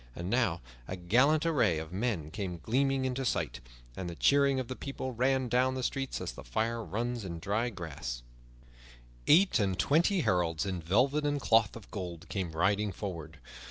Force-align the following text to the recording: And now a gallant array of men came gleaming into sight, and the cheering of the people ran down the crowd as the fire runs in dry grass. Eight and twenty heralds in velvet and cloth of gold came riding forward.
And 0.15 0.31
now 0.31 0.61
a 0.87 0.95
gallant 0.95 1.45
array 1.45 1.77
of 1.77 1.93
men 1.93 2.31
came 2.31 2.57
gleaming 2.57 3.05
into 3.05 3.23
sight, 3.23 3.59
and 3.95 4.09
the 4.09 4.15
cheering 4.15 4.59
of 4.59 4.67
the 4.67 4.75
people 4.75 5.11
ran 5.13 5.47
down 5.47 5.75
the 5.75 5.83
crowd 5.93 6.19
as 6.19 6.31
the 6.31 6.43
fire 6.43 6.83
runs 6.83 7.23
in 7.23 7.37
dry 7.37 7.69
grass. 7.69 8.23
Eight 9.27 9.59
and 9.59 9.77
twenty 9.77 10.21
heralds 10.21 10.65
in 10.65 10.81
velvet 10.81 11.23
and 11.23 11.39
cloth 11.39 11.75
of 11.75 11.91
gold 11.91 12.27
came 12.29 12.53
riding 12.53 12.91
forward. 12.91 13.37